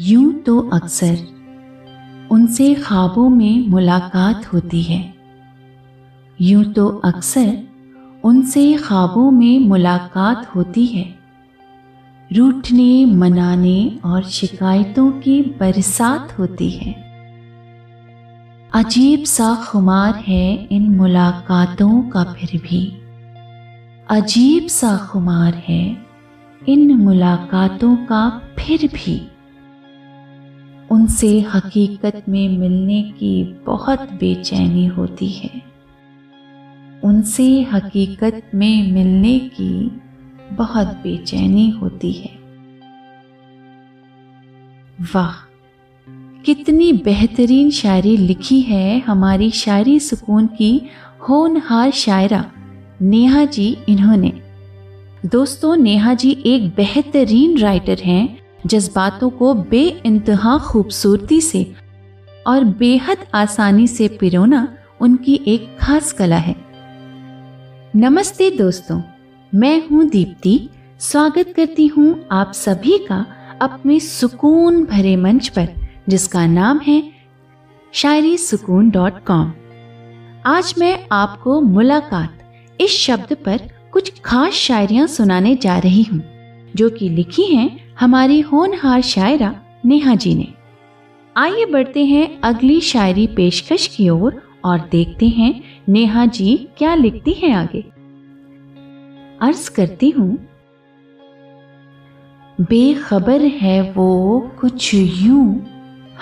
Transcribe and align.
यूँ 0.00 0.32
तो 0.32 0.58
अक्सर 0.60 2.28
उनसे 2.30 2.74
ख्वाबों 2.74 3.28
में 3.28 3.68
मुलाकात 3.68 4.52
होती 4.52 4.82
है। 4.82 5.14
यूँ 6.40 6.64
तो 6.64 6.88
अक्सर 6.88 7.62
उनसे 8.24 8.74
ख्वाबों 8.74 9.30
में 9.30 9.58
मुलाकात 9.58 10.56
होती 10.56 10.86
है। 10.86 11.18
रूठने, 12.32 13.04
मनाने 13.04 13.98
और 14.04 14.22
शिकायतों 14.24 15.10
की 15.10 15.42
बरसात 15.42 16.38
होती 16.38 16.70
है। 16.70 16.92
अजीब 18.74 19.24
सा 19.24 19.54
खुमार 19.54 20.14
है 20.14 20.68
इन 20.72 20.88
मुलाकातों 20.88 22.02
का 22.02 22.24
फिर 22.24 22.60
भी। 22.60 23.02
अजीब 24.10 24.66
सा 24.66 24.96
खुमार 24.96 25.54
है 25.54 25.96
इन 26.68 26.94
मुलाकातों 26.94 27.96
का 27.96 28.42
फिर 28.58 28.86
भी। 28.86 29.27
उनसे 30.90 31.40
हकीकत 31.40 32.22
में 32.28 32.58
मिलने 32.58 33.02
की 33.02 33.44
बहुत 33.66 34.00
बेचैनी 34.00 34.86
होती 34.86 35.28
है। 35.28 35.62
उनसे 37.04 37.62
हकीकत 37.62 38.50
में 38.54 38.92
मिलने 38.92 39.38
की 39.38 40.00
बहुत 40.52 40.86
बेचैनी 40.86 41.70
होती 41.70 42.12
है। 42.12 42.38
वाह, 45.14 45.48
कितनी 46.44 46.92
बेहतरीन 46.92 47.70
शायरी 47.70 48.16
लिखी 48.16 48.60
है 48.60 49.00
हमारी 49.00 49.50
शायरी 49.50 50.00
सुकून 50.00 50.46
की 50.46 50.82
होनहार 51.28 51.90
शायरा, 51.90 52.50
नेहा 53.02 53.44
जी 53.44 53.76
इन्होंने। 53.88 54.32
दोस्तों, 55.26 55.76
नेहा 55.76 56.14
जी 56.14 56.42
एक 56.46 56.68
बेहतरीन 56.68 57.58
राइटर 57.58 57.98
हैं। 57.98 58.47
जज्बातों 58.66 59.30
को 59.30 59.54
बे 59.54 59.82
इंतहा 60.06 60.58
खूबसूरती 60.58 61.40
से 61.40 61.74
और 62.46 62.64
बेहद 62.64 63.18
आसानी 63.34 63.86
से 63.86 64.08
पिरोना 64.08 64.66
उनकी 65.00 65.40
एक 65.46 65.76
खास 65.80 66.12
कला 66.12 66.36
है। 66.36 66.54
नमस्ते 67.96 68.50
दोस्तों, 68.50 69.00
मैं 69.52 69.88
हूँ 69.88 70.08
दीप्ति। 70.08 70.68
स्वागत 71.00 71.52
करती 71.56 71.86
हूँ 71.86 72.26
आप 72.32 72.52
सभी 72.52 72.98
का 72.98 73.24
अपने 73.60 74.00
सुकून 74.00 74.84
भरे 74.84 75.16
मंच 75.16 75.48
पर, 75.48 75.68
जिसका 76.08 76.46
नाम 76.46 76.80
है 76.86 77.02
शायरी 77.92 78.36
सुकून 78.38 78.90
डॉट 78.90 79.24
कॉम। 79.24 79.52
आज 80.46 80.74
मैं 80.78 81.06
आपको 81.12 81.60
मुलाकात 81.60 82.76
इस 82.80 82.90
शब्द 82.90 83.36
पर 83.44 83.68
कुछ 83.92 84.20
खास 84.20 84.52
शायरियाँ 84.52 85.06
सुनाने 85.06 85.54
जा 85.56 85.78
रही 85.78 86.02
हूँ। 86.02 86.37
जो 86.76 86.90
कि 86.90 87.08
लिखी 87.08 87.42
हैं 87.42 87.94
हमारी 88.00 88.40
होनहार 88.40 89.00
शायरा 89.00 89.60
नेहा 89.84 90.14
जी 90.14 90.34
ने। 90.34 90.48
आइए 91.36 91.64
बढ़ते 91.64 92.04
हैं 92.04 92.40
अगली 92.40 92.80
शायरी 92.80 93.26
पेशकश 93.26 93.86
की 93.86 94.08
ओर 94.08 94.42
और, 94.64 94.78
देखते 94.78 95.28
हैं 95.28 95.62
नेहा 95.88 96.26
जी 96.26 96.68
क्या 96.78 96.94
लिखती 96.94 97.32
हैं 97.32 97.52
आगे। 97.52 97.80
अर्ज़ 99.40 99.70
करती 99.70 100.10
हूँ। 100.10 100.48
बेखबर 102.60 103.40
है 103.40 103.92
वो 103.92 104.40
कुछ 104.60 104.94
यूँ 104.94 105.66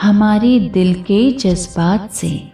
हमारे 0.00 0.60
दिल 0.60 0.94
के 0.94 1.32
जज्बात 1.32 2.10
से। 2.10 2.52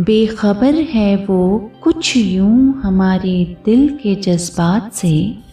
बेखबर 0.00 0.74
है 0.74 1.16
वो 1.16 1.72
कुछ 1.82 2.16
यूँ 2.16 2.82
हमारे 2.82 3.56
दिल 3.64 3.98
के 4.02 4.14
जज्बात 4.14 4.92
से। 4.92 5.47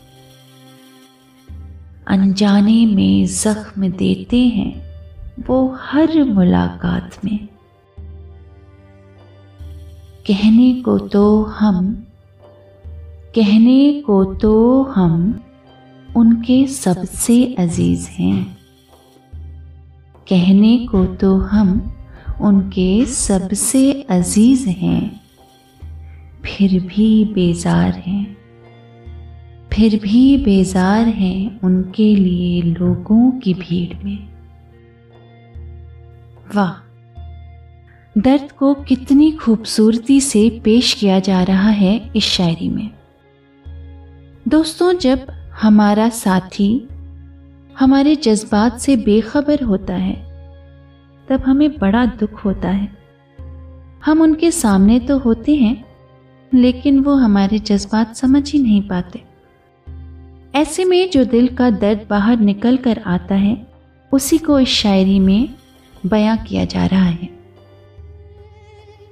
अनजाने 2.07 2.85
में 2.85 3.25
जख्म 3.25 3.87
देते 3.89 4.39
हैं 4.47 4.73
वो 5.47 5.57
हर 5.81 6.23
मुलाकात 6.23 7.25
में। 7.25 7.37
कहने 10.27 10.73
को 10.81 10.97
तो 10.99 11.43
हम, 11.43 11.93
कहने 13.35 14.01
को 14.01 14.23
तो 14.35 14.83
हम 14.83 15.43
उनके 16.09 16.65
सबसे 16.67 17.43
अज़ीज़ 17.59 18.07
हैं। 18.09 18.57
कहने 20.27 20.77
को 20.87 21.05
तो 21.15 21.35
हम 21.37 21.91
उनके 22.41 23.05
सबसे 23.05 23.91
अज़ीज़ 24.09 24.67
हैं, 24.69 25.21
फिर 26.45 26.79
भी 26.81 27.25
बेजार 27.25 27.93
हैं। 27.97 28.44
फिर 29.75 29.99
भी 30.03 30.37
बेजार 30.37 31.07
हैं 31.07 31.61
उनके 31.61 32.15
लिए 32.15 32.61
लोगों 32.61 33.31
की 33.31 33.53
भीड़ 33.53 34.05
में। 34.05 34.29
वाह, 36.55 36.71
दर्द 38.17 38.51
को 38.51 38.73
कितनी 38.73 39.31
खूबसूरती 39.31 40.21
से 40.21 40.61
पेश 40.63 40.93
किया 40.93 41.19
जा 41.19 41.43
रहा 41.43 41.69
है 41.69 42.11
इस 42.15 42.23
शायरी 42.23 42.69
में। 42.69 42.91
दोस्तों, 44.47 44.93
जब 44.93 45.27
हमारा 45.61 46.09
साथी 46.09 46.87
हमारे 47.79 48.15
जज्बात 48.15 48.79
से 48.79 48.97
बेखबर 48.97 49.63
होता 49.63 49.95
है, 49.95 50.15
तब 51.29 51.41
हमें 51.41 51.77
बड़ा 51.77 52.05
दुख 52.05 52.45
होता 52.45 52.69
है। 52.69 52.97
हम 54.05 54.21
उनके 54.21 54.51
सामने 54.51 54.99
तो 54.99 55.17
होते 55.17 55.55
हैं, 55.55 55.85
लेकिन 56.53 56.99
वो 56.99 57.15
हमारे 57.15 57.59
जज्बात 57.59 58.15
समझ 58.15 58.51
ही 58.51 58.59
नहीं 58.59 58.81
पाते। 58.81 59.34
ऐसे 60.55 60.83
में 60.85 61.09
जो 61.09 61.23
दिल 61.25 61.47
का 61.47 61.69
दर्द 61.69 62.05
बाहर 62.09 62.39
निकल 62.39 62.77
कर 62.77 63.01
आता 63.05 63.35
है, 63.35 63.67
उसी 64.11 64.37
को 64.37 64.59
इस 64.59 64.67
शायरी 64.67 65.19
में 65.19 65.49
बयां 66.05 66.37
किया 66.37 66.65
जा 66.65 66.85
रहा 66.85 67.05
है। 67.05 67.29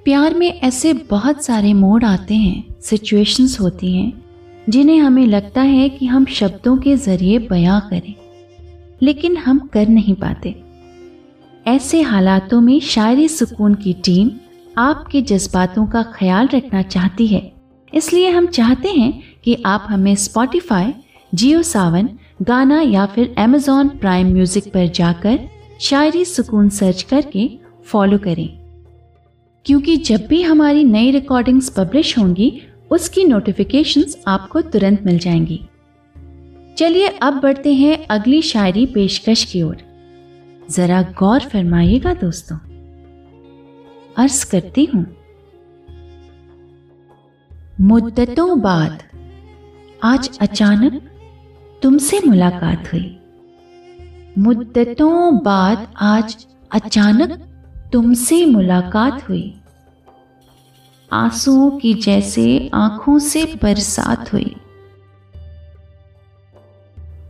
प्यार 0.06 0.34
में 0.34 0.48
ऐसे 0.48 0.94
बहुत 0.94 1.44
सारे 1.44 1.74
मोड़ 1.74 2.04
आते 2.06 2.36
हैं 2.36 2.64
सिचुएशंस 2.82 3.60
होती 3.60 3.96
हैं, 3.96 4.24
जिन्हें 4.70 5.00
हमें 5.00 5.26
लगता 5.28 5.62
है 5.62 5.90
कि 5.90 6.06
हम 6.06 6.26
शब्दों 6.26 6.78
के 6.78 6.96
ज़रिए 6.96 7.40
बयां 7.40 7.80
करें, 7.82 8.14
लेकिन 9.02 9.38
हम 9.38 9.60
कर 9.74 9.88
नहीं 9.88 10.16
पाते। 10.16 10.56
ऐसे 11.68 12.02
हालातों 12.02 12.62
में 12.62 12.80
शायरी 12.80 13.28
सुकून 13.28 13.76
की 13.76 13.94
टीम 13.94 14.32
आपके 14.78 15.22
जज्बातों 15.22 15.88
का 15.88 16.04
ख्याल 16.04 16.50
रखना 16.54 16.82
चाहती 16.82 17.28
है। 17.28 17.52
इसलिए 17.94 18.30
हम 18.30 18.48
चाहते 18.48 18.90
हैं 18.90 19.14
कि 19.44 19.62
आप 19.66 19.86
हमें 19.90 20.16
स्पॉटिफाई 20.16 20.94
जियो 21.34 21.62
सावन, 21.62 22.10
गाना 22.42 22.82
या 22.82 23.06
फिर 23.06 23.36
अमेजॉन 23.38 23.88
प्राइम 23.88 24.34
म्यूज़िक 24.34 24.68
पर 24.68 24.88
जाकर 24.88 25.40
शायरी 25.80 26.26
सुकून 26.26 26.70
सर्च 26.70 27.02
करके 27.02 27.60
फॉलो 27.86 28.18
करें। 28.18 28.60
क्योंकि 29.66 29.98
जब 29.98 30.28
भी 30.28 30.42
हमारी 30.42 30.84
नई 30.84 31.12
रिकॉर्डिंग्स 31.12 31.70
पब्लिश 31.70 32.18
होंगी, 32.18 32.62
उसकी 32.92 33.24
नोटिफिकेशंस 33.24 34.24
आपको 34.28 34.62
तुरंत 34.62 35.04
मिल 35.06 35.18
जाएँगी। 35.18 35.66
चलिए 36.78 37.08
अब 37.08 37.40
बढ़ते 37.40 37.74
हैं 37.74 38.08
अगली 38.10 38.42
शायरी 38.42 38.86
पेशकश 38.86 39.44
की 39.44 39.62
ओर। 39.62 39.78
जरा 40.72 41.02
गौर 41.02 41.40
फरमाइएगा 41.40 42.14
दोस्तों। 42.14 42.58
अर्ज़ 44.18 44.52
करती 44.52 44.86
हूँ। 44.86 45.18
मुद्दतों 47.82 48.62
बाद। 48.62 49.04
आज 50.04 50.40
अचानक 50.40 51.10
तुमसे 51.84 52.20
मुलाकात 52.26 52.92
हुई। 52.94 53.18
मुद्दतों 54.38 55.38
बाद 55.40 55.88
आज 56.02 56.46
अचानक 56.72 57.32
तुमसे 57.94 58.46
मुलाकात 58.46 59.30
हुई। 59.30 59.44
आंसुओं 61.12 61.70
की 61.80 61.94
जैसे 61.94 62.46
आँखों 62.74 63.18
से 63.20 63.44
बरसात 63.64 64.34
हुई। 64.34 64.56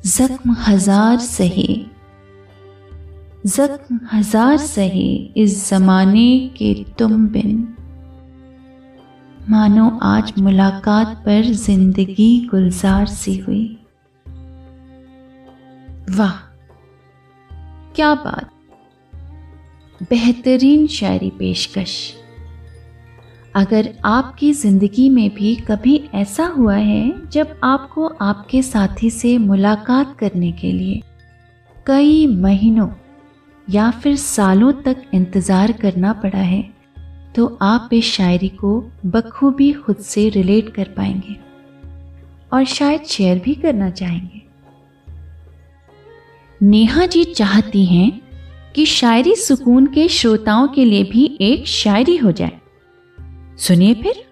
जख्म 0.08 0.56
हज़ार 0.60 1.18
सहे। 1.20 1.68
जख्म 3.48 4.00
हज़ार 4.14 4.58
सहे 4.58 5.12
इस 5.38 5.70
जमाने 5.70 6.30
के 6.58 6.74
तुम 7.00 7.28
बिन। 7.28 7.68
मानो 9.50 10.00
आज 10.04 10.34
मुलाकात 10.40 11.22
पर 11.26 11.42
ज़िंदगी 11.44 12.48
गुलजार 12.52 13.06
सी 13.06 13.38
हुई। 13.38 13.66
वाह, 16.10 16.32
क्या 17.96 18.14
बात। 18.16 18.50
बेहतरीन 20.02 20.88
शायरी 20.88 21.30
पेशकश। 21.30 21.94
अगर 23.56 23.90
आपकी 24.06 24.52
ज़िंदगी 24.54 25.10
में 25.10 25.30
भी 25.30 25.56
कभी 25.68 25.96
ऐसा 26.14 26.46
हुआ 26.48 26.76
है, 26.76 27.30
जब 27.30 27.60
आपको 27.64 28.08
आपके 28.22 28.62
साथी 28.62 29.10
से 29.10 29.38
मुलाकात 29.38 30.16
करने 30.20 30.52
के 30.52 30.72
लिए 30.72 31.02
कई 31.86 32.28
महीनों 32.28 32.90
या 33.68 33.90
फिर 33.94 34.16
सालों 34.18 34.72
तक 34.84 35.04
इंतज़ार 35.14 35.72
करना 35.72 36.14
पड़ा 36.14 36.40
है 36.40 36.62
तो 37.36 37.46
आप 37.62 37.90
इस 37.94 38.06
शायरी 38.06 38.50
को 38.50 38.80
बखूबी 39.06 39.72
खुद 39.74 39.98
से 39.98 40.30
रिलेट 40.30 40.74
कर 40.74 40.94
पाएँगे 40.98 41.38
और 42.54 42.66
शायद 42.66 43.04
शेयर 43.04 43.40
भी 43.40 43.56
करना 43.56 43.90
चाहेंगे। 43.92 44.43
नेहा 46.64 47.06
जी 47.06 47.24
चाहती 47.24 47.86
हैं 47.86 48.22
कि 48.76 48.86
शायरी 48.86 49.36
सुकून 49.36 49.86
के 49.86 50.08
श्रोताओं 50.08 50.68
के 50.68 50.86
लिए 50.86 51.04
भी 51.04 51.38
एक 51.42 51.68
शायरी 51.68 52.18
हो 52.18 52.32
जाए। 52.32 52.52
सुनिए 53.58 53.94
फिर। 53.94 54.24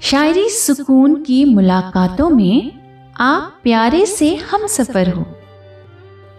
शायरी 0.00 0.48
सुकून 0.48 1.22
की 1.22 1.44
मुलाकातों 1.44 2.30
में 2.30 2.72
आप 3.20 3.60
प्यारे 3.62 4.06
से 4.06 4.34
हम 4.34 4.66
सफ़र 4.66 5.08
हो। 5.08 5.26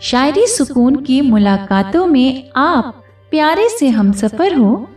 शायरी 0.01 0.47
सुकून 0.47 0.95
की 0.95 1.21
मुलाकातों 1.21 2.05
में 2.05 2.49
आप 2.55 3.03
प्यारे 3.31 3.69
से 3.69 3.89
हम 3.89 4.11
सफ़र 4.11 4.55
हो। 4.55 4.89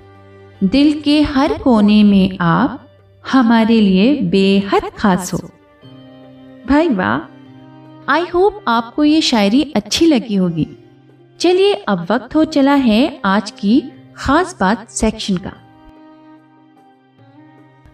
दिल 0.65 1.01
के 1.01 1.23
हर 1.23 1.59
कोने 1.59 2.03
में 2.03 2.39
आप 2.41 2.89
हमारे 3.33 3.81
लिए 3.81 4.17
बेहद 4.17 4.83
खास 4.99 5.35
हो। 5.35 5.41
भाई 6.69 6.89
वाह। 6.89 7.32
आई 8.09 8.25
होप 8.35 8.65
आपको 8.69 9.05
ये 9.05 9.21
शायरी 9.21 9.73
अच्छी 9.77 10.07
लगी 10.07 10.35
होगी। 10.35 10.69
चलिए 11.41 11.75
अब 11.75 12.07
वक्त 12.11 12.37
हो 12.37 12.45
चला 12.45 12.75
है 12.75 13.21
आज 13.25 13.51
की 13.51 13.83
खास 14.17 14.57
बात 14.61 14.91
सेक्शन 14.91 15.37
का। 15.37 15.53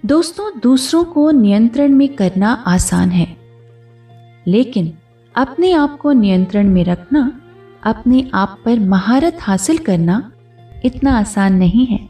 दोस्तों, 0.06 0.60
दूसरों 0.62 1.04
को 1.04 1.30
नियंत्रण 1.30 1.92
में 1.92 2.08
करना 2.08 2.64
आसान 2.66 3.10
है। 3.10 3.36
लेकिन 4.46 4.92
अपने 5.34 5.72
आप 5.72 5.98
को 5.98 6.12
नियंत्रण 6.12 6.68
में 6.68 6.84
रखना, 6.84 7.40
अपने 7.84 8.30
आप 8.34 8.58
पर 8.64 8.80
महारत 8.80 9.38
हासिल 9.40 9.78
करना 9.78 10.32
इतना 10.84 11.18
आसान 11.18 11.54
नहीं 11.54 11.86
है। 11.86 12.08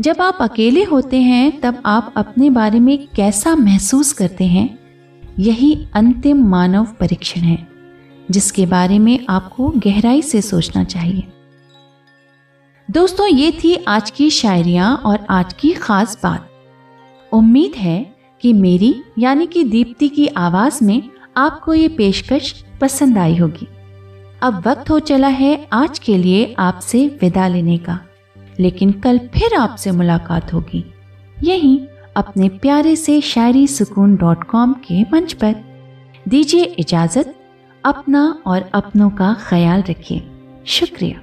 जब 0.00 0.16
आप 0.20 0.38
अकेले 0.40 0.84
होते 0.84 1.20
हैं, 1.20 1.60
तब 1.60 1.82
आप 1.86 2.14
अपने 2.16 2.50
बारे 2.50 2.80
में 2.80 3.08
कैसा 3.16 3.56
महसूस 3.56 4.12
करते 4.12 4.44
हैं? 4.44 4.75
यही 5.38 5.86
अंतिम 5.94 6.44
मानव 6.48 6.84
परीक्षण 7.00 7.40
है, 7.40 7.68
जिसके 8.30 8.66
बारे 8.66 8.98
में 8.98 9.18
आपको 9.28 9.68
गहराई 9.76 10.22
से 10.22 10.42
सोचना 10.42 10.84
चाहिए। 10.84 11.24
दोस्तों, 12.90 13.26
ये 13.28 13.50
थी 13.64 13.74
आज 13.88 14.10
की 14.10 14.30
शायरियाँ 14.30 14.96
और 14.96 15.26
आज 15.30 15.52
की 15.52 15.72
खास 15.72 16.18
बात। 16.22 16.48
उम्मीद 17.32 17.72
है 17.76 18.14
कि 18.40 18.52
मेरी, 18.52 18.94
यानी 19.18 19.46
कि 19.46 19.64
दीप्ति 19.64 20.08
की 20.08 20.26
आवाज़ 20.26 20.84
में 20.84 21.02
आपको 21.36 21.74
ये 21.74 21.88
पेशकश 21.88 22.64
पसंद 22.80 23.18
आई 23.18 23.36
होगी। 23.36 23.68
अब 24.42 24.62
वक्त 24.66 24.90
हो 24.90 24.98
चला 24.98 25.28
है 25.28 25.68
आज 25.72 25.98
के 25.98 26.18
लिए 26.18 26.54
आपसे 26.58 27.18
विदा 27.22 27.48
लेने 27.48 27.78
का, 27.78 28.00
लेकिन 28.60 28.92
कल 28.92 29.18
फिर 29.18 29.54
आपसे 29.54 29.90
मुलाकात 29.90 30.52
होगी। 30.52 30.84
यहीं 31.42 31.78
अपने 32.16 32.48
प्यारे 32.48 32.96
से 32.96 33.20
शायरी 33.20 33.66
सुकून 33.66 34.16
डॉट 34.16 34.44
कॉम 34.44 34.72
के 34.72 35.02
मंच 35.02 35.32
पर 35.32 35.54
दीजिए 36.28 36.64
इजाज़त, 36.64 37.34
अपना 37.84 38.42
और 38.46 38.70
अपनों 38.74 39.10
का 39.10 39.36
ख्याल 39.40 39.82
रखिए। 39.82 40.26
शुक्रिया। 40.66 41.20